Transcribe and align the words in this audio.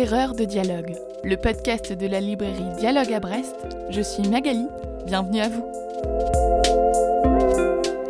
de 0.00 0.44
dialogue, 0.44 0.94
le 1.22 1.36
podcast 1.36 1.92
de 1.92 2.06
la 2.06 2.20
librairie 2.20 2.74
Dialogue 2.78 3.12
à 3.12 3.20
Brest. 3.20 3.54
Je 3.90 4.00
suis 4.00 4.26
Magali, 4.26 4.64
bienvenue 5.04 5.40
à 5.40 5.50
vous. 5.50 5.62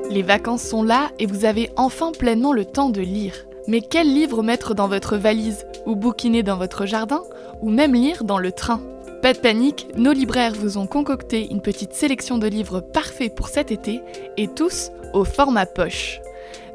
Les 0.09 0.23
vacances 0.23 0.63
sont 0.63 0.85
là 0.85 1.09
et 1.19 1.27
vous 1.27 1.45
avez 1.45 1.69
enfin 1.77 2.13
pleinement 2.13 2.53
le 2.53 2.65
temps 2.65 2.91
de 2.91 3.01
lire. 3.01 3.35
Mais 3.67 3.81
quel 3.81 4.07
livre 4.07 4.45
mettre 4.45 4.73
dans 4.73 4.87
votre 4.87 5.17
valise? 5.17 5.67
Ou 5.85 5.97
bouquiner 5.97 6.45
dans 6.45 6.57
votre 6.57 6.87
jardin? 6.87 7.25
Ou 7.61 7.71
même 7.71 7.95
lire 7.95 8.23
dans 8.23 8.39
le 8.39 8.53
train? 8.53 8.81
Pas 9.21 9.33
de 9.33 9.39
panique, 9.39 9.89
nos 9.97 10.13
libraires 10.13 10.55
vous 10.55 10.79
ont 10.79 10.87
concocté 10.87 11.51
une 11.51 11.61
petite 11.61 11.95
sélection 11.95 12.39
de 12.39 12.47
livres 12.47 12.79
parfaits 12.79 13.35
pour 13.35 13.49
cet 13.49 13.73
été 13.73 14.01
et 14.37 14.47
tous 14.47 14.93
au 15.13 15.25
format 15.25 15.67
poche. 15.67 16.21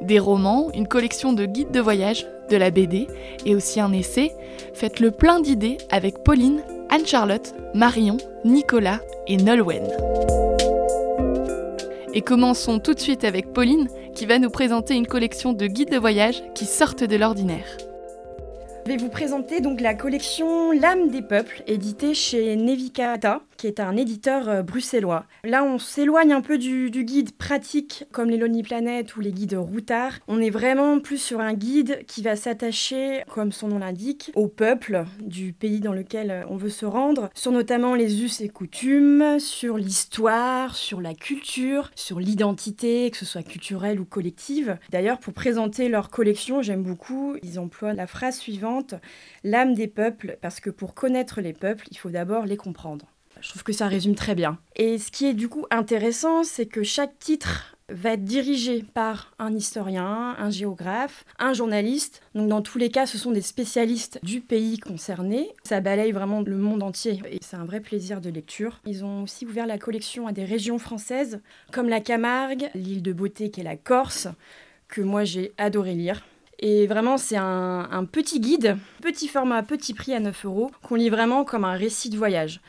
Des 0.02 0.20
romans, 0.20 0.72
une 0.74 0.90
collection 0.90 1.32
de 1.32 1.46
guides 1.46 1.72
de 1.72 1.80
voyage, 1.80 2.28
de 2.50 2.58
la 2.58 2.72
BD 2.72 3.08
et 3.46 3.56
aussi 3.56 3.80
un 3.80 3.92
essai. 3.92 4.32
Faites 4.74 5.00
le 5.00 5.12
plein 5.12 5.40
d'idées 5.40 5.78
avec 5.90 6.24
Pauline, 6.24 6.62
Anne-Charlotte, 6.90 7.54
Marion, 7.74 8.18
Nicolas 8.44 9.02
et 9.28 9.38
Nolwenn. 9.38 9.88
Et 12.14 12.22
commençons 12.22 12.80
tout 12.80 12.94
de 12.94 13.00
suite 13.00 13.26
avec 13.26 13.52
Pauline 13.52 13.90
qui 14.16 14.26
va 14.26 14.40
nous 14.40 14.50
présenter 14.50 14.96
une 14.96 15.08
collection 15.08 15.52
de 15.52 15.68
guides 15.68 15.92
de 15.92 15.98
voyage 15.98 16.42
qui 16.54 16.66
sortent 16.66 17.04
de 17.04 17.16
l'ordinaire. 17.18 17.78
Je 18.86 18.92
vais 18.92 18.98
vous 18.98 19.10
présenter 19.10 19.62
donc 19.62 19.82
la 19.82 19.96
collection 19.96 20.72
L'âme 20.72 21.10
des 21.10 21.24
peuples, 21.24 21.64
éditée 21.66 22.14
chez 22.14 22.56
Nevikata, 22.56 23.42
qui 23.66 23.70
est 23.70 23.80
un 23.80 23.98
éditeur 23.98 24.48
euh, 24.48 24.62
bruxellois. 24.62 25.26
Là, 25.44 25.64
on 25.64 25.80
s'éloigne 25.80 26.34
un 26.34 26.42
peu 26.42 26.60
du, 26.60 26.92
guide 26.92 27.36
pratique 27.36 28.06
comme 28.12 28.30
les 28.30 28.38
Lonely 28.38 28.62
Planet 28.62 29.16
ou 29.16 29.22
les 29.22 29.32
guides 29.32 29.56
routards. 29.56 30.20
On 30.28 30.40
est 30.40 30.52
vraiment 30.52 31.00
plus 31.00 31.18
sur 31.18 31.40
un 31.40 31.56
guide 31.56 32.06
qui 32.06 32.22
va 32.22 32.36
s'attacher, 32.36 33.24
comme 33.28 33.52
son 33.52 33.70
nom 33.70 33.80
l'indique, 33.80 34.32
au 34.36 34.48
peuple 34.48 35.06
du 35.20 35.52
pays 35.52 35.80
dans 35.80 35.94
lequel 35.94 36.30
euh, 36.30 36.44
on 36.48 36.58
veut 36.58 36.70
se 36.70 36.86
rendre, 36.86 37.32
sur 37.34 37.52
notamment 37.52 37.96
les 37.96 38.24
us 38.24 38.40
et 38.40 38.50
coutumes, 38.50 39.40
sur 39.40 39.80
l'histoire, 39.80 40.76
sur 40.76 41.02
la 41.02 41.16
culture, 41.16 41.90
sur 41.96 42.20
l'identité, 42.20 43.10
que 43.10 43.18
ce 43.18 43.26
soit 43.26 43.42
culturelle 43.42 44.00
ou 44.00 44.06
collective. 44.06 44.78
D'ailleurs, 44.92 45.18
pour 45.18 45.34
présenter 45.34 45.90
leur 45.90 46.12
collection, 46.12 46.62
j'aime 46.62 46.84
beaucoup, 46.84 47.36
ils 47.42 47.58
emploient 47.58 47.94
la 47.94 48.06
phrase 48.06 48.38
suivante, 48.38 48.94
l'âme 49.44 49.74
des 49.74 49.88
peuples, 49.88 50.38
parce 50.40 50.60
que 50.60 50.70
pour 50.70 50.94
connaître 50.94 51.42
les 51.42 51.54
peuples, 51.54 51.88
il 51.90 51.98
faut 51.98 52.12
d'abord 52.12 52.46
les 52.46 52.58
comprendre. 52.58 53.15
Je 53.42 53.50
trouve 53.50 53.64
que 53.64 53.74
ça 53.74 53.88
résume 53.88 54.16
très 54.16 54.36
bien. 54.36 54.58
Et 54.76 54.98
ce 54.98 55.12
qui 55.12 55.26
est 55.26 55.34
du 55.34 55.50
coup 55.50 55.66
intéressant, 55.72 56.44
c'est 56.44 56.66
que 56.66 56.84
chaque 56.84 57.18
titre 57.20 57.76
va 57.90 58.14
être 58.14 58.24
dirigé 58.24 58.84
par 58.94 59.32
un 59.38 59.54
historien, 59.54 60.36
un 60.40 60.50
géographe, 60.50 61.24
un 61.38 61.54
journaliste. 61.54 62.22
Donc 62.34 62.50
dans 62.50 62.62
tous 62.62 62.78
les 62.78 62.90
cas, 62.90 63.06
ce 63.06 63.18
sont 63.18 63.32
des 63.32 63.42
spécialistes 63.42 64.20
du 64.24 64.42
pays 64.42 64.80
concerné. 64.80 65.50
Ça 65.64 65.82
balaye 65.82 66.12
vraiment 66.12 66.42
le 66.42 66.58
monde 66.58 66.82
entier 66.82 67.22
et 67.30 67.40
c'est 67.42 67.58
un 67.58 67.66
vrai 67.66 67.82
plaisir 67.82 68.22
de 68.22 68.30
lecture. 68.30 68.80
Ils 68.86 69.06
ont 69.06 69.24
aussi 69.24 69.46
ouvert 69.46 69.68
la 69.68 69.78
collection 69.78 70.28
à 70.28 70.32
des 70.32 70.46
régions 70.46 70.80
françaises 70.80 71.42
comme 71.72 71.90
la 71.90 72.02
Camargue, 72.02 72.70
l'île 72.74 73.04
de 73.04 73.14
beauté 73.14 73.52
qui 73.52 73.62
est 73.62 73.64
la 73.66 73.78
Corse, 73.78 74.28
que 74.88 75.02
moi 75.02 75.24
j'ai 75.24 75.54
adoré 75.58 75.94
lire. 75.94 76.24
Et 76.60 76.88
vraiment, 76.88 77.18
c'est 77.18 77.36
un, 77.38 78.08
petit 78.10 78.40
guide, 78.40 78.78
petit 79.02 79.28
format, 79.28 79.62
petit 79.62 79.94
prix 79.94 80.14
à 80.14 80.20
9 80.20 80.46
euros, 80.46 80.72
qu'on 80.82 80.96
lit 80.96 81.10
vraiment 81.10 81.44
comme 81.44 81.66
un 81.66 81.74
récit 81.74 82.10
de 82.10 82.18
voyage. 82.18 82.62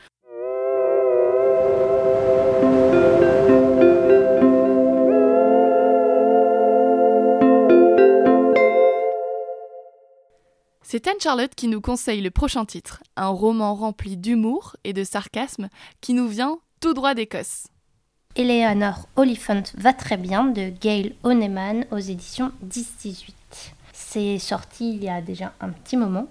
C'est 10.97 11.09
Anne-Charlotte 11.09 11.53
qui 11.53 11.67
nous 11.67 11.79
conseille 11.79 12.21
le 12.21 12.31
prochain 12.31 12.65
titre, 12.65 13.03
un 13.17 13.27
roman 13.27 13.75
rempli 13.75 14.17
d'humour 14.17 14.75
et 14.83 14.93
de 14.93 15.03
sarcasme 15.03 15.69
qui 16.01 16.15
nous 16.15 16.27
vient 16.27 16.57
tout 16.79 16.95
droit 16.95 17.13
d'Écosse. 17.13 17.67
Eleanor 18.35 19.07
Oliphant 19.15 19.61
va 19.75 19.93
très 19.93 20.17
bien 20.17 20.45
de 20.45 20.69
Gail 20.69 21.13
Honeyman 21.21 21.85
aux 21.91 21.99
éditions 21.99 22.51
10-18. 22.65 23.29
C'est 23.93 24.39
sorti 24.39 24.95
il 24.95 25.03
y 25.03 25.07
a 25.07 25.21
déjà 25.21 25.53
un 25.61 25.69
petit 25.69 25.97
moment, 25.97 26.25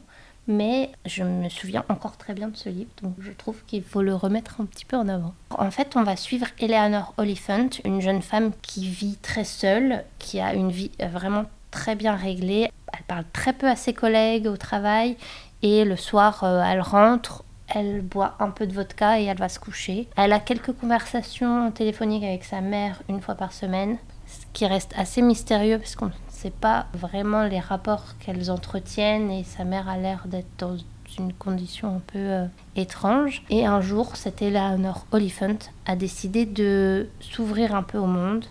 mais 0.48 0.90
je 1.04 1.22
me 1.22 1.48
souviens 1.48 1.84
encore 1.88 2.16
très 2.16 2.34
bien 2.34 2.48
de 2.48 2.56
ce 2.56 2.68
livre, 2.68 2.90
donc 3.04 3.14
je 3.20 3.30
trouve 3.30 3.62
qu'il 3.68 3.84
faut 3.84 4.02
le 4.02 4.16
remettre 4.16 4.60
un 4.60 4.64
petit 4.64 4.84
peu 4.84 4.96
en 4.96 5.06
avant. 5.06 5.36
En 5.50 5.70
fait, 5.70 5.94
on 5.94 6.02
va 6.02 6.16
suivre 6.16 6.48
Eleanor 6.58 7.14
Oliphant, 7.18 7.68
une 7.84 8.00
jeune 8.00 8.20
femme 8.22 8.50
qui 8.62 8.88
vit 8.88 9.16
très 9.22 9.44
seule, 9.44 10.04
qui 10.18 10.40
a 10.40 10.54
une 10.54 10.72
vie 10.72 10.90
vraiment 10.98 11.44
très 11.70 11.94
bien 11.94 12.14
réglée. 12.14 12.70
Elle 12.92 13.04
parle 13.04 13.24
très 13.32 13.52
peu 13.52 13.68
à 13.68 13.76
ses 13.76 13.92
collègues 13.92 14.46
au 14.46 14.56
travail 14.56 15.16
et 15.62 15.84
le 15.84 15.96
soir, 15.96 16.44
euh, 16.44 16.62
elle 16.64 16.80
rentre, 16.80 17.44
elle 17.68 18.00
boit 18.00 18.36
un 18.38 18.50
peu 18.50 18.66
de 18.66 18.72
vodka 18.72 19.20
et 19.20 19.24
elle 19.24 19.38
va 19.38 19.48
se 19.48 19.58
coucher. 19.58 20.08
Elle 20.16 20.32
a 20.32 20.38
quelques 20.38 20.72
conversations 20.72 21.70
téléphoniques 21.70 22.24
avec 22.24 22.44
sa 22.44 22.60
mère 22.60 23.02
une 23.08 23.20
fois 23.20 23.34
par 23.34 23.52
semaine, 23.52 23.98
ce 24.26 24.46
qui 24.52 24.66
reste 24.66 24.92
assez 24.96 25.22
mystérieux 25.22 25.78
parce 25.78 25.96
qu'on 25.96 26.06
ne 26.06 26.10
sait 26.28 26.50
pas 26.50 26.86
vraiment 26.94 27.44
les 27.44 27.60
rapports 27.60 28.16
qu'elles 28.18 28.50
entretiennent 28.50 29.30
et 29.30 29.44
sa 29.44 29.64
mère 29.64 29.88
a 29.88 29.96
l'air 29.96 30.26
d'être 30.26 30.48
dans 30.58 30.76
une 31.18 31.32
condition 31.32 31.96
un 31.96 32.02
peu 32.06 32.18
euh, 32.18 32.46
étrange. 32.74 33.42
Et 33.50 33.64
un 33.64 33.80
jour, 33.80 34.16
cette 34.16 34.42
Eleanor 34.42 35.06
Oliphant 35.12 35.58
a 35.86 35.96
décidé 35.96 36.44
de 36.44 37.08
s'ouvrir 37.20 37.74
un 37.74 37.82
peu 37.82 37.98
au 37.98 38.06
monde 38.06 38.44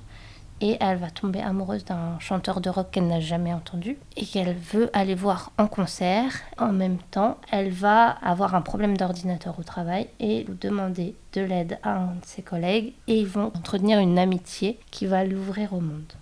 et 0.61 0.77
elle 0.79 0.97
va 0.97 1.09
tomber 1.09 1.41
amoureuse 1.41 1.85
d'un 1.85 2.17
chanteur 2.19 2.61
de 2.61 2.69
rock 2.69 2.87
qu'elle 2.91 3.07
n'a 3.07 3.19
jamais 3.19 3.53
entendu 3.53 3.97
et 4.15 4.25
qu'elle 4.25 4.55
veut 4.55 4.89
aller 4.93 5.15
voir 5.15 5.51
en 5.57 5.67
concert. 5.67 6.31
En 6.57 6.71
même 6.71 6.97
temps, 7.11 7.37
elle 7.51 7.71
va 7.71 8.09
avoir 8.09 8.55
un 8.55 8.61
problème 8.61 8.97
d'ordinateur 8.97 9.59
au 9.59 9.63
travail 9.63 10.07
et 10.19 10.45
demander 10.61 11.15
de 11.33 11.41
l'aide 11.41 11.77
à 11.83 11.97
un 11.97 12.05
de 12.05 12.25
ses 12.25 12.41
collègues 12.41 12.93
et 13.07 13.19
ils 13.19 13.27
vont 13.27 13.47
entretenir 13.47 13.99
une 13.99 14.17
amitié 14.17 14.79
qui 14.91 15.05
va 15.05 15.23
l'ouvrir 15.23 15.73
au 15.73 15.81
monde. 15.81 16.13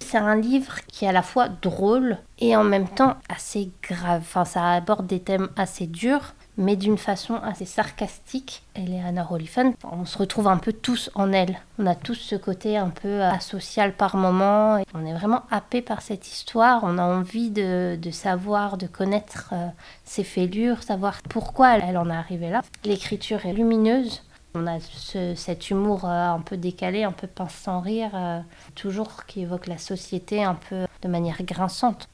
C'est 0.00 0.18
un 0.18 0.36
livre 0.36 0.76
qui 0.86 1.04
est 1.04 1.08
à 1.08 1.12
la 1.12 1.22
fois 1.22 1.48
drôle 1.48 2.18
et 2.38 2.56
en 2.56 2.64
même 2.64 2.88
temps 2.88 3.16
assez 3.28 3.70
grave. 3.82 4.22
Enfin, 4.22 4.44
ça 4.44 4.72
aborde 4.72 5.06
des 5.06 5.20
thèmes 5.20 5.48
assez 5.56 5.86
durs, 5.86 6.34
mais 6.58 6.76
d'une 6.76 6.98
façon 6.98 7.36
assez 7.36 7.64
sarcastique. 7.64 8.64
Anna 8.76 9.26
Oliphant. 9.30 9.72
On 9.90 10.04
se 10.04 10.18
retrouve 10.18 10.48
un 10.48 10.58
peu 10.58 10.72
tous 10.72 11.10
en 11.14 11.32
elle. 11.32 11.58
On 11.78 11.86
a 11.86 11.94
tous 11.94 12.14
ce 12.14 12.36
côté 12.36 12.76
un 12.76 12.90
peu 12.90 13.22
asocial 13.22 13.94
par 13.94 14.16
moment. 14.16 14.82
on 14.94 15.06
est 15.06 15.14
vraiment 15.14 15.42
happé 15.50 15.82
par 15.82 16.02
cette 16.02 16.26
histoire. 16.28 16.80
On 16.82 16.98
a 16.98 17.02
envie 17.02 17.50
de, 17.50 17.98
savoir, 18.10 18.76
de 18.76 18.86
connaître 18.86 19.50
euh, 19.52 19.68
ses 20.04 20.24
fêlures, 20.24 20.82
savoir 20.82 21.22
pourquoi 21.28 21.78
elle 21.78 21.96
en 21.96 22.10
est 22.10 22.14
arrivée 22.14 22.50
là. 22.50 22.62
L'écriture 22.84 23.46
est 23.46 23.52
lumineuse. 23.52 24.22
On 24.54 24.66
a 24.66 24.78
cet 24.80 25.70
humour 25.70 26.04
euh, 26.04 26.30
un 26.30 26.40
peu 26.40 26.56
décalé, 26.56 27.04
un 27.04 27.12
peu 27.12 27.26
pince 27.26 27.54
sans 27.54 27.80
rire, 27.80 28.10
euh, 28.14 28.40
toujours 28.74 29.26
qui 29.26 29.42
évoque 29.42 29.66
la 29.66 29.78
société 29.78 30.42
un 30.42 30.54
peu 30.54 30.86
de 31.02 31.08
manière 31.08 31.42
grinçante. 31.42 32.08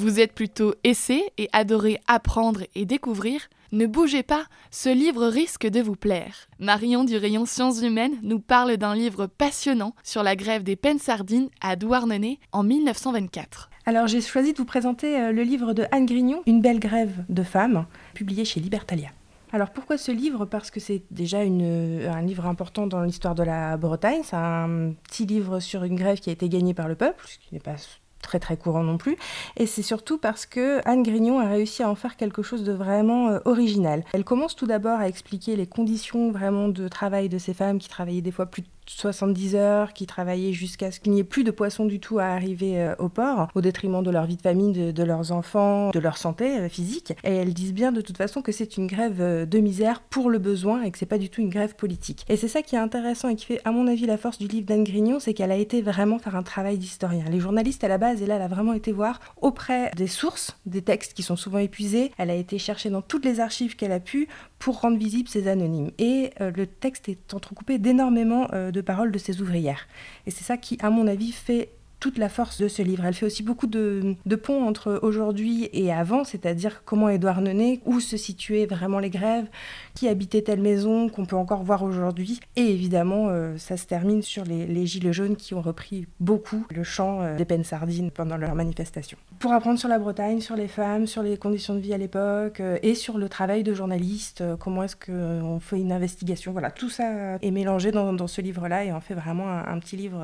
Vous 0.00 0.18
êtes 0.18 0.32
plutôt 0.32 0.72
essai 0.82 1.30
et 1.36 1.50
adorez 1.52 2.00
apprendre 2.06 2.62
et 2.74 2.86
découvrir, 2.86 3.50
ne 3.70 3.84
bougez 3.84 4.22
pas, 4.22 4.44
ce 4.70 4.88
livre 4.88 5.26
risque 5.26 5.66
de 5.66 5.82
vous 5.82 5.94
plaire. 5.94 6.48
Marion 6.58 7.04
du 7.04 7.18
rayon 7.18 7.44
Sciences 7.44 7.82
humaines 7.82 8.14
nous 8.22 8.40
parle 8.40 8.78
d'un 8.78 8.94
livre 8.94 9.26
passionnant 9.26 9.94
sur 10.02 10.22
la 10.22 10.36
grève 10.36 10.62
des 10.62 10.74
peines 10.74 10.98
sardines 10.98 11.50
à 11.60 11.76
Douarnenez 11.76 12.40
en 12.52 12.62
1924. 12.62 13.68
Alors 13.84 14.06
j'ai 14.06 14.22
choisi 14.22 14.54
de 14.54 14.56
vous 14.56 14.64
présenter 14.64 15.20
euh, 15.20 15.32
le 15.32 15.42
livre 15.42 15.74
de 15.74 15.84
Anne 15.92 16.06
Grignon, 16.06 16.40
Une 16.46 16.62
belle 16.62 16.80
grève 16.80 17.22
de 17.28 17.42
femmes, 17.42 17.84
publié 18.14 18.46
chez 18.46 18.58
Libertalia. 18.58 19.10
Alors 19.52 19.68
pourquoi 19.68 19.98
ce 19.98 20.12
livre? 20.12 20.46
Parce 20.46 20.70
que 20.70 20.80
c'est 20.80 21.02
déjà 21.10 21.40
un 21.40 22.22
livre 22.22 22.46
important 22.46 22.86
dans 22.86 23.02
l'histoire 23.02 23.34
de 23.34 23.42
la 23.42 23.76
Bretagne. 23.76 24.22
C'est 24.24 24.36
un 24.36 24.92
petit 25.02 25.26
livre 25.26 25.60
sur 25.60 25.84
une 25.84 25.96
grève 25.96 26.20
qui 26.20 26.30
a 26.30 26.32
été 26.32 26.48
gagnée 26.48 26.72
par 26.72 26.88
le 26.88 26.94
peuple, 26.94 27.26
ce 27.28 27.36
qui 27.36 27.52
n'est 27.52 27.60
pas 27.60 27.76
très 28.20 28.38
très 28.38 28.56
courant 28.56 28.82
non 28.82 28.98
plus. 28.98 29.16
Et 29.56 29.66
c'est 29.66 29.82
surtout 29.82 30.18
parce 30.18 30.46
que 30.46 30.80
Anne 30.84 31.02
Grignon 31.02 31.40
a 31.40 31.48
réussi 31.48 31.82
à 31.82 31.90
en 31.90 31.94
faire 31.94 32.16
quelque 32.16 32.42
chose 32.42 32.64
de 32.64 32.72
vraiment 32.72 33.28
euh, 33.28 33.38
original. 33.44 34.04
Elle 34.12 34.24
commence 34.24 34.56
tout 34.56 34.66
d'abord 34.66 34.98
à 34.98 35.08
expliquer 35.08 35.56
les 35.56 35.66
conditions 35.66 36.30
vraiment 36.30 36.68
de 36.68 36.88
travail 36.88 37.28
de 37.28 37.38
ces 37.38 37.54
femmes 37.54 37.78
qui 37.78 37.88
travaillaient 37.88 38.20
des 38.20 38.32
fois 38.32 38.46
plus 38.46 38.64
70 38.96 39.54
heures, 39.54 39.92
qui 39.92 40.06
travaillaient 40.06 40.52
jusqu'à 40.52 40.90
ce 40.90 41.00
qu'il 41.00 41.12
n'y 41.12 41.20
ait 41.20 41.24
plus 41.24 41.44
de 41.44 41.50
poissons 41.50 41.84
du 41.84 42.00
tout 42.00 42.18
à 42.18 42.24
arriver 42.24 42.80
euh, 42.80 42.94
au 42.98 43.08
port, 43.08 43.48
au 43.54 43.60
détriment 43.60 44.02
de 44.02 44.10
leur 44.10 44.26
vie 44.26 44.36
de 44.36 44.42
famille, 44.42 44.92
de, 44.92 45.02
leurs 45.02 45.32
enfants, 45.32 45.90
de 45.90 45.98
leur 45.98 46.16
santé 46.16 46.58
euh, 46.58 46.68
physique. 46.68 47.12
Et 47.24 47.34
elles 47.34 47.54
disent 47.54 47.72
bien 47.72 47.92
de 47.92 48.00
toute 48.00 48.16
façon 48.16 48.42
que 48.42 48.52
c'est 48.52 48.76
une 48.76 48.86
grève 48.86 49.20
euh, 49.20 49.46
de 49.46 49.58
misère 49.58 50.00
pour 50.00 50.28
le 50.28 50.38
besoin 50.38 50.82
et 50.82 50.90
que 50.90 50.98
c'est 50.98 51.06
pas 51.06 51.18
du 51.18 51.30
tout 51.30 51.40
une 51.40 51.50
grève 51.50 51.76
politique. 51.76 52.24
Et 52.28 52.36
c'est 52.36 52.48
ça 52.48 52.62
qui 52.62 52.74
est 52.74 52.78
intéressant 52.78 53.28
et 53.28 53.36
qui 53.36 53.46
fait, 53.46 53.60
à 53.64 53.70
mon 53.70 53.86
avis, 53.86 54.06
la 54.06 54.18
force 54.18 54.38
du 54.38 54.48
livre 54.48 54.66
d'Anne 54.66 54.84
Grignon, 54.84 55.20
c'est 55.20 55.34
qu'elle 55.34 55.52
a 55.52 55.56
été 55.56 55.82
vraiment 55.82 56.18
faire 56.18 56.36
un 56.36 56.42
travail 56.42 56.76
d'historien. 56.76 57.24
Les 57.30 57.40
journalistes 57.40 57.84
à 57.84 57.88
la 57.88 57.98
base, 57.98 58.22
et 58.22 58.26
là, 58.26 58.36
elle 58.36 58.42
a 58.42 58.48
vraiment 58.48 58.74
été 58.74 58.92
voir 58.92 59.20
auprès 59.40 59.90
des 59.96 60.08
sources, 60.08 60.58
des 60.66 60.82
textes 60.82 61.14
qui 61.14 61.22
sont 61.22 61.36
souvent 61.36 61.58
épuisés. 61.58 62.10
Elle 62.18 62.30
a 62.30 62.34
été 62.34 62.58
chercher 62.58 62.90
dans 62.90 63.02
toutes 63.02 63.24
les 63.24 63.40
archives 63.40 63.76
qu'elle 63.76 63.92
a 63.92 64.00
pu 64.00 64.28
pour 64.58 64.80
rendre 64.80 64.98
visibles 64.98 65.28
ces 65.28 65.48
anonymes. 65.48 65.90
Et 65.98 66.30
le 66.38 66.66
texte 66.66 67.08
est 67.08 67.32
entrecoupé 67.32 67.78
d'énormément 67.78 68.46
de 68.52 68.79
paroles 68.82 69.12
de 69.12 69.18
ces 69.18 69.40
ouvrières. 69.40 69.86
Et 70.26 70.30
c'est 70.30 70.44
ça 70.44 70.56
qui, 70.56 70.78
à 70.80 70.90
mon 70.90 71.06
avis, 71.06 71.32
fait 71.32 71.70
toute 72.00 72.16
la 72.16 72.30
force 72.30 72.60
de 72.60 72.66
ce 72.66 72.82
livre. 72.82 73.04
Elle 73.04 73.14
fait 73.14 73.26
aussi 73.26 73.42
beaucoup 73.42 73.66
de, 73.66 74.16
ponts 74.42 74.66
entre 74.66 74.98
aujourd'hui 75.02 75.68
et 75.72 75.92
avant, 75.92 76.24
c'est-à-dire 76.24 76.82
comment 76.84 77.10
Édouard 77.10 77.42
Nenet, 77.42 77.80
où 77.84 78.00
se 78.00 78.16
situaient 78.16 78.66
vraiment 78.66 78.98
les 78.98 79.10
grèves, 79.10 79.46
qui 79.94 80.08
habitait 80.08 80.42
telle 80.42 80.60
maison 80.60 81.08
qu'on 81.10 81.26
peut 81.26 81.36
encore 81.36 81.62
voir 81.62 81.82
aujourd'hui. 81.82 82.40
Et 82.56 82.62
évidemment, 82.62 83.26
euh, 83.28 83.56
ça 83.58 83.76
se 83.76 83.86
termine 83.86 84.22
sur 84.22 84.44
les, 84.44 84.86
Gilets 84.86 85.12
jaunes 85.12 85.36
qui 85.36 85.52
ont 85.52 85.60
repris 85.60 86.06
beaucoup 86.20 86.64
le 86.70 86.82
chant 86.82 87.20
euh, 87.20 87.36
des 87.36 87.44
peines 87.44 87.64
sardines 87.64 88.10
pendant 88.10 88.38
leur 88.38 88.54
manifestation. 88.54 89.18
Pour 89.38 89.52
apprendre 89.52 89.78
sur 89.78 89.90
la 89.90 89.98
Bretagne, 89.98 90.40
sur 90.40 90.56
les 90.56 90.68
femmes, 90.68 91.06
sur 91.06 91.22
les 91.22 91.36
conditions 91.36 91.74
de 91.74 91.80
vie 91.80 91.92
à 91.92 91.98
l'époque 91.98 92.60
euh, 92.60 92.78
et 92.82 92.94
sur 92.94 93.18
le 93.18 93.28
travail 93.28 93.62
de 93.62 93.74
journaliste, 93.74 94.42
comment 94.58 94.84
est-ce 94.84 94.96
qu'on 94.96 95.60
fait 95.60 95.78
une 95.78 95.92
investigation, 95.92 96.52
voilà, 96.52 96.70
tout 96.70 96.88
ça 96.88 97.36
est 97.42 97.50
mélangé 97.50 97.92
dans, 97.92 98.26
ce 98.26 98.40
livre-là 98.40 98.84
et 98.84 98.92
en 98.92 99.00
fait 99.00 99.14
vraiment 99.14 99.48
un 99.50 99.78
petit 99.78 99.96
livre 99.96 100.22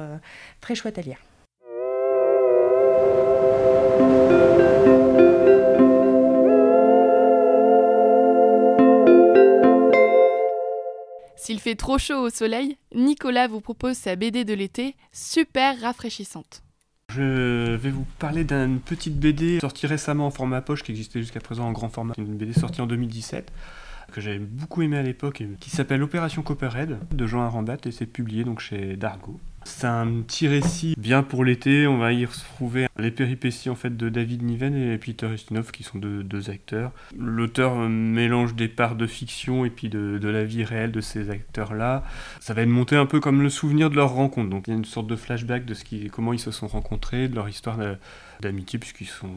très 0.60 0.74
chouette 0.74 0.98
à 0.98 1.02
lire. 1.02 1.18
S'il 11.46 11.60
fait 11.60 11.76
trop 11.76 11.96
chaud 11.96 12.22
au 12.22 12.30
soleil, 12.30 12.76
Nicolas 12.92 13.46
vous 13.46 13.60
propose 13.60 13.96
sa 13.96 14.16
BD 14.16 14.44
de 14.44 14.52
l'été, 14.52 14.96
super 15.12 15.80
rafraîchissante. 15.80 16.64
Je 17.12 17.76
vais 17.76 17.90
vous 17.90 18.04
parler 18.18 18.42
d'une 18.42 18.80
petite 18.80 19.16
BD 19.16 19.60
sortie 19.60 19.86
récemment 19.86 20.26
en 20.26 20.30
format 20.32 20.60
poche 20.60 20.82
qui 20.82 20.90
existait 20.90 21.20
jusqu'à 21.20 21.38
présent 21.38 21.64
en 21.64 21.70
grand 21.70 21.88
format. 21.88 22.14
Une 22.18 22.36
BD 22.36 22.52
sortie 22.52 22.80
en 22.80 22.86
2017 22.86 23.52
que 24.12 24.20
j'avais 24.20 24.40
beaucoup 24.40 24.82
aimé 24.82 24.98
à 24.98 25.02
l'époque 25.02 25.44
qui 25.60 25.70
s'appelle 25.70 26.02
Opération 26.02 26.42
Copperhead 26.42 26.98
de 27.12 27.26
Jean 27.26 27.42
Arambat 27.42 27.78
et 27.86 27.92
c'est 27.92 28.06
publié 28.06 28.42
donc 28.42 28.58
chez 28.58 28.96
Dargo. 28.96 29.38
C'est 29.66 29.88
un 29.88 30.22
petit 30.22 30.46
récit 30.46 30.94
bien 30.96 31.24
pour 31.24 31.44
l'été. 31.44 31.88
On 31.88 31.98
va 31.98 32.12
y 32.12 32.24
retrouver 32.24 32.86
les 32.98 33.10
péripéties 33.10 33.68
en 33.68 33.74
fait 33.74 33.96
de 33.96 34.08
David 34.08 34.42
Niven 34.42 34.76
et 34.76 34.96
Peter 34.96 35.26
Ustinov 35.26 35.72
qui 35.72 35.82
sont 35.82 35.98
deux, 35.98 36.50
acteurs. 36.50 36.92
L'auteur 37.18 37.76
mélange 37.76 38.54
des 38.54 38.68
parts 38.68 38.94
de 38.94 39.08
fiction 39.08 39.64
et 39.64 39.70
puis 39.70 39.88
de, 39.88 40.28
la 40.28 40.44
vie 40.44 40.62
réelle 40.62 40.92
de 40.92 41.00
ces 41.00 41.30
acteurs-là. 41.30 42.04
Ça 42.38 42.54
va 42.54 42.62
être 42.62 42.68
monté 42.68 42.94
un 42.94 43.06
peu 43.06 43.18
comme 43.18 43.42
le 43.42 43.50
souvenir 43.50 43.90
de 43.90 43.96
leur 43.96 44.10
rencontre. 44.10 44.50
Donc 44.50 44.68
il 44.68 44.70
y 44.70 44.74
a 44.74 44.76
une 44.76 44.84
sorte 44.84 45.08
de 45.08 45.16
flashback 45.16 45.64
de 45.64 45.74
ce 45.74 45.84
qui, 45.84 46.10
comment 46.10 46.32
ils 46.32 46.38
se 46.38 46.52
sont 46.52 46.68
rencontrés, 46.68 47.26
de 47.26 47.34
leur 47.34 47.48
histoire 47.48 47.76
d'amitié 48.40 48.78
puisqu'ils 48.78 49.08
sont 49.08 49.34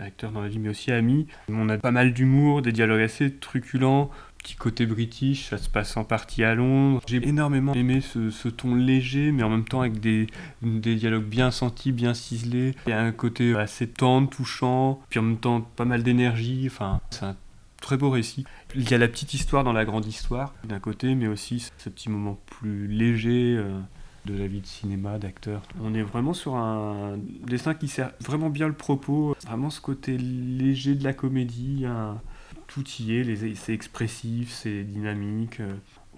acteurs 0.00 0.32
dans 0.32 0.42
la 0.42 0.48
vie 0.48 0.58
mais 0.58 0.68
aussi 0.68 0.92
amis. 0.92 1.26
On 1.48 1.68
a 1.68 1.78
pas 1.78 1.90
mal 1.90 2.12
d'humour, 2.12 2.62
des 2.62 2.72
dialogues 2.72 3.02
assez 3.02 3.32
truculents, 3.32 4.10
petit 4.38 4.56
côté 4.56 4.86
british, 4.86 5.48
ça 5.48 5.58
se 5.58 5.68
passe 5.68 5.96
en 5.96 6.04
partie 6.04 6.44
à 6.44 6.54
Londres. 6.54 7.00
J'ai 7.06 7.26
énormément 7.26 7.74
aimé 7.74 8.00
ce, 8.00 8.48
ton 8.48 8.74
léger, 8.74 9.32
mais 9.32 9.42
en 9.42 9.50
même 9.50 9.64
temps 9.64 9.80
avec 9.80 10.00
des, 10.00 10.26
dialogues 10.62 11.24
bien 11.24 11.50
sentis, 11.50 11.92
bien 11.92 12.14
ciselés. 12.14 12.74
Il 12.86 12.90
y 12.90 12.92
a 12.92 13.00
un 13.00 13.12
côté 13.12 13.54
assez 13.54 13.86
tendre, 13.86 14.28
touchant, 14.30 15.00
puis 15.10 15.18
en 15.20 15.22
même 15.22 15.38
temps 15.38 15.60
pas 15.60 15.84
mal 15.84 16.02
d'énergie. 16.02 16.64
Enfin, 16.66 17.00
c'est 17.10 17.24
un 17.24 17.36
très 17.80 17.96
beau 17.96 18.10
récit. 18.10 18.44
Il 18.74 18.88
y 18.88 18.94
a 18.94 18.98
la 18.98 19.08
petite 19.08 19.34
histoire 19.34 19.64
dans 19.64 19.72
la 19.72 19.84
grande 19.84 20.06
histoire, 20.06 20.54
d'un 20.64 20.80
côté, 20.80 21.14
mais 21.14 21.26
aussi 21.26 21.70
ce 21.78 21.88
petit 21.88 22.08
moment 22.08 22.38
plus 22.46 22.86
léger. 22.86 23.56
Euh, 23.56 23.78
de 24.26 24.36
la 24.36 24.46
vie 24.46 24.60
de 24.60 24.66
cinéma, 24.66 25.18
d'acteur. 25.18 25.62
On 25.82 25.94
est 25.94 26.02
vraiment 26.02 26.34
sur 26.34 26.56
un 26.56 27.16
dessin 27.46 27.72
qui 27.74 27.88
sert 27.88 28.12
vraiment 28.20 28.50
bien 28.50 28.66
le 28.66 28.74
propos, 28.74 29.34
vraiment 29.46 29.70
ce 29.70 29.80
côté 29.80 30.18
léger 30.18 30.94
de 30.94 31.04
la 31.04 31.14
comédie, 31.14 31.86
tout 32.68 32.84
y 33.00 33.14
est, 33.16 33.54
c'est 33.56 33.72
expressif, 33.72 34.52
c'est 34.52 34.84
dynamique. 34.84 35.58
Euh, 35.60 35.74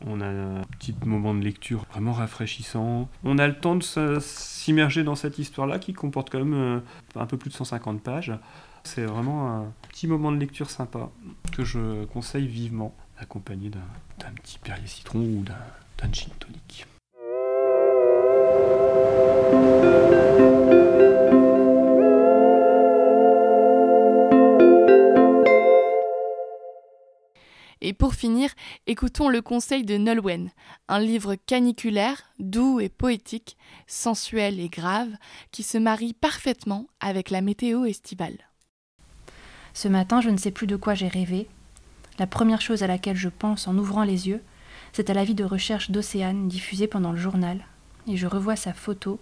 on 0.06 0.20
a 0.20 0.26
un 0.26 0.62
petit 0.78 0.94
moment 1.04 1.34
de 1.34 1.40
lecture 1.42 1.86
vraiment 1.92 2.12
rafraîchissant. 2.12 3.08
On 3.24 3.38
a 3.38 3.46
le 3.46 3.56
temps 3.56 3.76
de 3.76 3.84
s'immerger 4.20 5.04
dans 5.04 5.14
cette 5.14 5.38
histoire-là 5.38 5.78
qui 5.78 5.92
comporte 5.92 6.30
quand 6.30 6.38
même 6.38 6.54
euh, 6.54 6.80
un 7.16 7.26
peu 7.26 7.36
plus 7.36 7.50
de 7.50 7.54
150 7.54 8.02
pages. 8.02 8.32
C'est 8.82 9.04
vraiment 9.04 9.48
un 9.48 9.72
petit 9.88 10.06
moment 10.06 10.32
de 10.32 10.38
lecture 10.38 10.70
sympa 10.70 11.10
que 11.52 11.64
je 11.64 12.04
conseille 12.06 12.46
vivement, 12.46 12.94
accompagné 13.18 13.70
d'un 13.70 14.32
petit 14.42 14.58
Perrier 14.58 14.86
citron 14.86 15.20
ou 15.20 15.44
d'un 15.44 16.12
gin 16.12 16.30
tonic. 16.38 16.86
Et 27.82 27.94
pour 27.94 28.14
finir, 28.14 28.50
écoutons 28.86 29.30
le 29.30 29.40
conseil 29.40 29.84
de 29.84 29.96
Nolwenn, 29.96 30.50
un 30.88 30.98
livre 30.98 31.34
caniculaire, 31.34 32.24
doux 32.38 32.78
et 32.78 32.90
poétique, 32.90 33.56
sensuel 33.86 34.60
et 34.60 34.68
grave, 34.68 35.10
qui 35.50 35.62
se 35.62 35.78
marie 35.78 36.12
parfaitement 36.12 36.86
avec 37.00 37.30
la 37.30 37.40
météo 37.40 37.86
estivale. 37.86 38.36
Ce 39.72 39.88
matin, 39.88 40.20
je 40.20 40.28
ne 40.28 40.36
sais 40.36 40.50
plus 40.50 40.66
de 40.66 40.76
quoi 40.76 40.94
j'ai 40.94 41.08
rêvé. 41.08 41.48
La 42.18 42.26
première 42.26 42.60
chose 42.60 42.82
à 42.82 42.86
laquelle 42.86 43.16
je 43.16 43.30
pense 43.30 43.66
en 43.66 43.78
ouvrant 43.78 44.04
les 44.04 44.28
yeux, 44.28 44.42
c'est 44.92 45.08
à 45.08 45.14
la 45.14 45.24
vie 45.24 45.34
de 45.34 45.44
recherche 45.44 45.90
d'Océane 45.90 46.48
diffusée 46.48 46.86
pendant 46.86 47.12
le 47.12 47.18
journal, 47.18 47.64
et 48.06 48.18
je 48.18 48.26
revois 48.26 48.56
sa 48.56 48.74
photo, 48.74 49.18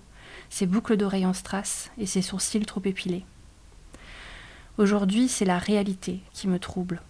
ses 0.50 0.66
boucles 0.66 0.96
d'oreilles 0.96 1.26
en 1.26 1.32
strass 1.32 1.92
et 1.96 2.06
ses 2.06 2.22
sourcils 2.22 2.66
trop 2.66 2.82
épilés. 2.84 3.24
Aujourd'hui, 4.78 5.28
c'est 5.28 5.44
la 5.44 5.58
réalité 5.58 6.20
qui 6.32 6.48
me 6.48 6.58
trouble. 6.58 7.02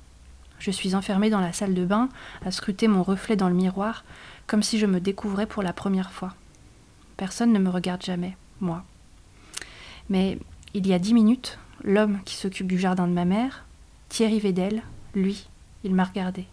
Je 0.58 0.70
suis 0.70 0.94
enfermée 0.94 1.30
dans 1.30 1.40
la 1.40 1.52
salle 1.52 1.74
de 1.74 1.84
bain, 1.84 2.08
à 2.44 2.50
scruter 2.50 2.88
mon 2.88 3.02
reflet 3.02 3.36
dans 3.36 3.48
le 3.48 3.54
miroir, 3.54 4.04
comme 4.46 4.62
si 4.62 4.78
je 4.78 4.86
me 4.86 5.00
découvrais 5.00 5.46
pour 5.46 5.62
la 5.62 5.72
première 5.72 6.10
fois. 6.10 6.34
Personne 7.16 7.52
ne 7.52 7.58
me 7.58 7.70
regarde 7.70 8.02
jamais, 8.02 8.36
moi. 8.60 8.84
Mais 10.08 10.38
il 10.74 10.86
y 10.86 10.94
a 10.94 10.98
dix 10.98 11.14
minutes, 11.14 11.58
l'homme 11.82 12.20
qui 12.24 12.34
s'occupe 12.34 12.66
du 12.66 12.78
jardin 12.78 13.06
de 13.06 13.12
ma 13.12 13.24
mère, 13.24 13.64
Thierry 14.08 14.40
Vedel, 14.40 14.82
lui, 15.14 15.48
il 15.84 15.94
m'a 15.94 16.04
regardé. 16.04 16.46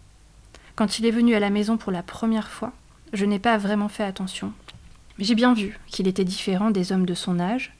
Quand 0.74 0.98
il 0.98 1.06
est 1.06 1.10
venu 1.10 1.34
à 1.34 1.40
la 1.40 1.50
maison 1.50 1.76
pour 1.76 1.90
la 1.90 2.02
première 2.02 2.48
fois, 2.48 2.72
je 3.12 3.24
n'ai 3.24 3.38
pas 3.38 3.56
vraiment 3.56 3.88
fait 3.88 4.04
attention. 4.04 4.52
J'ai 5.18 5.34
bien 5.34 5.54
vu 5.54 5.78
qu'il 5.86 6.06
était 6.06 6.24
différent 6.24 6.70
des 6.70 6.92
hommes 6.92 7.06
de 7.06 7.14
son 7.14 7.40
âge, 7.40 7.72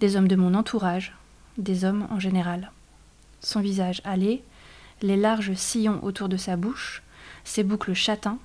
des 0.00 0.16
hommes 0.16 0.28
de 0.28 0.36
mon 0.36 0.54
entourage, 0.54 1.14
des 1.58 1.84
hommes 1.84 2.06
en 2.10 2.18
général. 2.18 2.72
Son 3.40 3.60
visage 3.60 4.00
allait, 4.04 4.42
les 5.02 5.16
larges 5.16 5.54
sillons 5.54 6.02
autour 6.04 6.28
de 6.28 6.36
sa 6.36 6.56
bouche, 6.56 7.02
ses 7.44 7.62
boucles 7.62 7.94
châtains. 7.94 8.38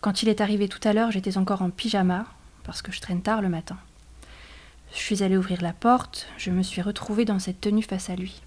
Quand 0.00 0.22
il 0.22 0.28
est 0.28 0.40
arrivé 0.40 0.68
tout 0.68 0.80
à 0.86 0.92
l'heure, 0.92 1.10
j'étais 1.10 1.38
encore 1.38 1.62
en 1.62 1.70
pyjama, 1.70 2.26
parce 2.64 2.82
que 2.82 2.92
je 2.92 3.00
traîne 3.00 3.22
tard 3.22 3.42
le 3.42 3.48
matin. 3.48 3.78
Je 4.92 4.98
suis 4.98 5.22
allée 5.22 5.36
ouvrir 5.36 5.62
la 5.62 5.72
porte, 5.72 6.28
je 6.36 6.50
me 6.50 6.62
suis 6.62 6.82
retrouvée 6.82 7.24
dans 7.24 7.38
cette 7.38 7.60
tenue 7.60 7.82
face 7.82 8.10
à 8.10 8.16
lui. 8.16 8.42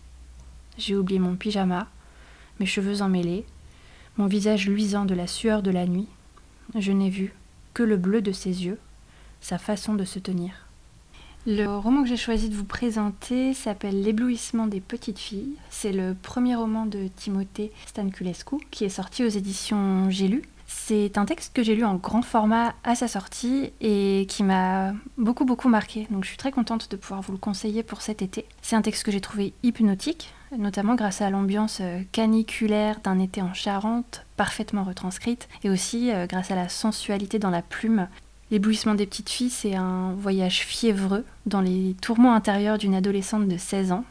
J'ai 0.77 0.95
oublié 0.95 1.19
mon 1.19 1.35
pyjama, 1.35 1.87
mes 2.59 2.65
cheveux 2.65 3.01
emmêlés, 3.01 3.45
mon 4.17 4.27
visage 4.27 4.67
luisant 4.67 5.05
de 5.05 5.15
la 5.15 5.27
sueur 5.27 5.63
de 5.63 5.71
la 5.71 5.87
nuit. 5.87 6.07
Je 6.77 6.91
n'ai 6.91 7.09
vu 7.09 7.33
que 7.73 7.83
le 7.83 7.97
bleu 7.97 8.21
de 8.21 8.31
ses 8.31 8.65
yeux, 8.65 8.79
sa 9.41 9.57
façon 9.57 9.95
de 9.95 10.05
se 10.05 10.19
tenir. 10.19 10.64
Le 11.47 11.67
roman 11.67 12.01
que 12.01 12.09
j'ai 12.09 12.17
choisi 12.17 12.49
de 12.49 12.55
vous 12.55 12.65
présenter 12.65 13.53
s'appelle 13.53 14.01
L'éblouissement 14.01 14.65
des 14.65 14.81
petites 14.81 15.19
filles. 15.19 15.53
C'est 15.69 15.91
le 15.91 16.15
premier 16.19 16.55
roman 16.55 16.87
de 16.87 17.07
Timothée 17.15 17.71
Stanculescu 17.85 18.55
qui 18.71 18.83
est 18.83 18.89
sorti 18.89 19.23
aux 19.23 19.29
éditions 19.29 20.09
J'ai 20.09 20.27
lu. 20.27 20.41
C'est 20.65 21.19
un 21.19 21.25
texte 21.25 21.55
que 21.55 21.61
j'ai 21.61 21.75
lu 21.75 21.85
en 21.85 21.97
grand 21.97 22.23
format 22.23 22.73
à 22.83 22.95
sa 22.95 23.07
sortie 23.07 23.71
et 23.79 24.25
qui 24.27 24.41
m'a 24.41 24.93
beaucoup 25.19 25.45
beaucoup 25.45 25.69
marqué. 25.69 26.07
Donc 26.09 26.23
je 26.23 26.29
suis 26.29 26.37
très 26.37 26.51
contente 26.51 26.89
de 26.89 26.95
pouvoir 26.95 27.21
vous 27.21 27.33
le 27.33 27.37
conseiller 27.37 27.83
pour 27.83 28.01
cet 28.01 28.23
été. 28.23 28.45
C'est 28.63 28.75
un 28.75 28.81
texte 28.81 29.03
que 29.03 29.11
j'ai 29.11 29.21
trouvé 29.21 29.53
hypnotique, 29.61 30.33
notamment 30.57 30.95
grâce 30.95 31.21
à 31.21 31.29
l'ambiance 31.29 31.77
euh, 31.81 32.01
caniculaire 32.11 33.01
d'un 33.03 33.19
été 33.19 33.43
en 33.43 33.53
Charente, 33.53 34.25
parfaitement 34.35 34.83
retranscrite, 34.83 35.47
et 35.63 35.69
aussi 35.69 36.11
euh, 36.11 36.25
grâce 36.25 36.49
à 36.49 36.55
la 36.55 36.69
sensualité 36.69 37.37
dans 37.37 37.51
la 37.51 37.61
plume 37.61 38.07
L'éblouissement 38.51 38.93
des 38.93 39.07
petites 39.07 39.29
filles, 39.29 39.49
c'est 39.49 39.75
un 39.75 40.13
voyage 40.13 40.59
fiévreux 40.59 41.25
dans 41.47 41.61
les 41.61 41.95
tourments 41.99 42.35
intérieurs 42.35 42.77
d'une 42.77 42.93
adolescente 42.93 43.47
de 43.47 43.57
16 43.57 43.91
ans. 43.91 44.05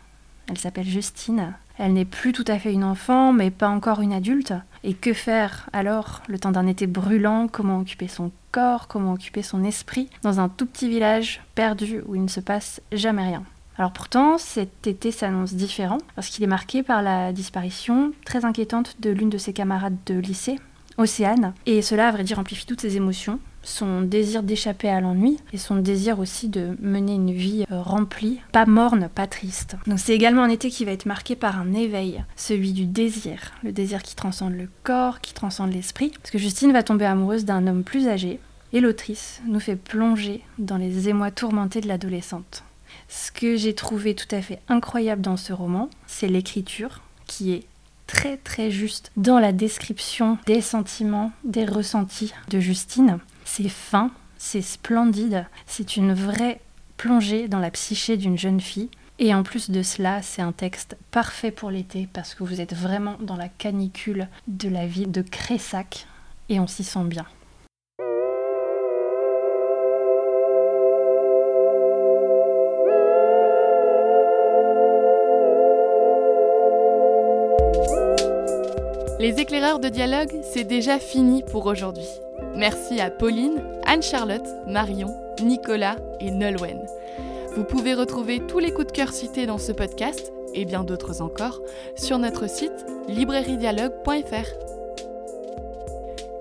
Elle 0.49 0.59
s'appelle 0.59 0.87
Justine. 0.87 1.55
Elle 1.79 1.93
n'est 1.93 2.05
plus 2.05 2.33
tout 2.33 2.45
à 2.49 2.59
fait 2.59 2.73
une 2.73 2.85
enfant, 2.85 3.33
mais 3.33 3.50
pas 3.50 3.69
encore 3.69 4.00
une 4.00 4.12
adulte. 4.12 4.53
Et 4.83 4.95
que 4.95 5.12
faire 5.12 5.69
alors? 5.73 6.23
Le 6.29 6.38
temps 6.38 6.50
d'un 6.50 6.67
été 6.67 6.87
brûlant 6.87 7.49
Comment 7.49 7.79
occuper 7.81 8.09
son 8.09 8.33
corps 8.53 8.88
Comment 8.88 9.14
occuper 9.14 9.43
son 9.43 9.64
esprit? 9.64 10.11
Dans 10.23 10.41
un 10.41 10.49
tout 10.49 10.67
petit 10.67 10.88
village 10.88 11.41
perdu 11.55 12.03
où 12.07 12.14
il 12.14 12.23
ne 12.23 12.29
se 12.29 12.41
passe 12.41 12.81
jamais 12.93 13.25
rien 13.25 13.45
alors 13.76 13.93
pourtant, 13.93 14.38
cet 14.38 14.87
été 14.87 15.11
s'annonce 15.11 15.55
différent 15.55 15.99
parce 16.14 16.29
qu'il 16.29 16.45
est 16.45 16.49
marqué 16.49 16.85
par 16.85 17.03
la 17.03 17.33
disparition 17.33 18.12
très 18.25 18.45
inquiétante 18.45 19.00
de 19.00 19.11
l'une 19.11 19.31
de 19.31 19.38
ses 19.38 19.53
camarades 19.53 19.97
de 20.07 20.14
lycée, 20.14 20.61
Océane. 20.97 21.55
Et 21.67 21.83
cela, 21.83 22.07
à 22.07 22.12
vrai 22.12 22.23
dire, 22.23 22.38
amplifie 22.38 22.67
toutes 22.67 22.83
ses 22.83 22.97
émotions 22.97 23.41
son 23.64 24.02
désir 24.02 24.42
d'échapper 24.42 24.88
à 24.88 25.00
l'ennui 25.00 25.38
et 25.52 25.59
son 25.59 25.76
désir 25.76 26.18
aussi 26.18 26.49
de 26.49 26.76
mener 26.80 27.14
une 27.14 27.33
vie 27.33 27.64
euh, 27.71 27.80
remplie, 27.80 28.40
pas 28.52 28.66
morne, 28.66 29.09
pas 29.14 29.26
triste. 29.26 29.76
Donc 29.87 29.99
c'est 29.99 30.14
également 30.14 30.42
un 30.42 30.50
été 30.50 30.71
qui 30.71 30.85
va 30.85 30.92
être 30.92 31.06
marqué 31.06 31.35
par 31.37 31.59
un 31.59 31.73
éveil, 31.73 32.23
celui 32.37 32.73
du 32.73 32.87
désir, 32.87 33.52
le 33.62 33.73
désir 33.73 34.02
qui 34.02 34.14
transcende 34.14 34.54
le 34.54 34.68
corps, 34.83 35.21
qui 35.21 35.35
transcende 35.35 35.73
l'esprit, 35.73 36.12
parce 36.21 36.30
que 36.30 36.38
Justine 36.38 36.73
va 36.73 36.83
tomber 36.83 37.06
amoureuse 37.06 37.44
d'un 37.44 37.66
homme 37.66 37.85
plus 37.85 38.09
âgé, 38.09 38.38
et 38.73 38.80
l'autrice 38.80 39.40
nous 39.47 39.61
fait 39.61 39.76
plonger 39.76 40.42
dans 40.59 40.76
les 40.76 41.09
émois 41.09 41.30
tourmentés 41.30 41.80
de 41.80 41.88
l'adolescente. 41.88 42.64
Ce 43.09 43.30
que 43.30 43.56
j'ai 43.56 43.75
trouvé 43.75 44.14
tout 44.14 44.33
à 44.35 44.42
fait 44.42 44.61
incroyable 44.68 45.23
dans 45.23 45.37
ce 45.37 45.52
roman, 45.52 45.88
c'est 46.06 46.28
l'écriture, 46.28 47.02
qui 47.26 47.52
est 47.52 47.64
très 48.06 48.37
très 48.37 48.71
juste 48.71 49.11
dans 49.16 49.38
la 49.38 49.52
description 49.52 50.38
des 50.47 50.61
sentiments, 50.61 51.33
des 51.44 51.64
ressentis 51.64 52.33
de 52.49 52.61
Justine. 52.61 53.18
C'est 53.44 53.68
fin, 53.68 54.10
c'est 54.38 54.62
splendide, 54.62 55.46
c'est 55.66 55.96
une 55.96 56.12
vraie 56.12 56.60
plongée 56.96 57.46
dans 57.48 57.60
la 57.60 57.70
psyché 57.70 58.16
d'une 58.16 58.38
jeune 58.38 58.60
fille. 58.60 58.90
Et 59.18 59.32
en 59.32 59.44
plus 59.44 59.70
de 59.70 59.82
cela, 59.82 60.22
c'est 60.22 60.42
un 60.42 60.52
texte 60.52 60.96
parfait 61.12 61.52
pour 61.52 61.70
l'été 61.70 62.08
parce 62.12 62.34
que 62.34 62.42
vous 62.42 62.60
êtes 62.60 62.74
vraiment 62.74 63.16
dans 63.20 63.36
la 63.36 63.48
canicule 63.48 64.28
de 64.48 64.68
la 64.68 64.86
ville 64.86 65.12
de 65.12 65.22
Cressac 65.22 66.06
et 66.48 66.58
on 66.58 66.66
s'y 66.66 66.82
sent 66.82 67.04
bien. 67.04 67.26
Les 79.20 79.40
éclaireurs 79.40 79.78
de 79.78 79.88
dialogue, 79.88 80.34
c'est 80.52 80.64
déjà 80.64 80.98
fini 80.98 81.42
pour 81.50 81.66
aujourd'hui. 81.66 82.08
Merci 82.56 83.00
à 83.00 83.11
Pauline, 83.11 83.62
Anne-Charlotte, 83.84 84.46
Marion, 84.66 85.14
Nicolas 85.42 85.96
et 86.20 86.30
Nolwenn. 86.30 86.87
Vous 87.56 87.64
pouvez 87.64 87.94
retrouver 87.94 88.40
tous 88.46 88.61
les 88.61 88.73
coups 88.73 88.87
de 88.87 88.92
cœur 88.92 89.12
cités 89.12 89.46
dans 89.46 89.58
ce 89.58 89.73
podcast, 89.73 90.32
et 90.54 90.64
bien 90.64 90.84
d'autres 90.84 91.20
encore, 91.20 91.61
sur 91.96 92.18
notre 92.18 92.49
site 92.49 92.87
librairiedialogue.fr. 93.08 94.49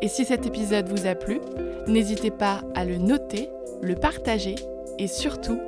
Et 0.02 0.08
si 0.08 0.26
cet 0.26 0.46
épisode 0.46 0.88
vous 0.88 1.08
a 1.08 1.16
plu, 1.16 1.40
n'hésitez 1.88 2.30
pas 2.30 2.62
à 2.76 2.86
le 2.86 2.98
noter, 2.98 3.50
le 3.82 3.96
partager 3.96 4.56
et 5.00 5.08
surtout 5.08 5.60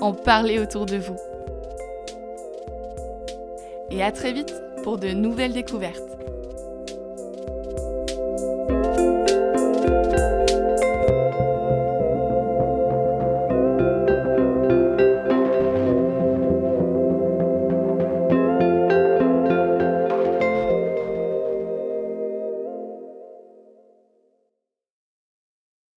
en 0.00 0.12
parler 0.12 0.58
autour 0.58 0.84
de 0.84 0.96
vous. 0.96 1.16
Et 3.90 4.02
à 4.02 4.12
très 4.12 4.32
vite 4.32 4.54
pour 4.82 4.98
de 4.98 5.08
nouvelles 5.08 5.52
découvertes. 5.52 6.18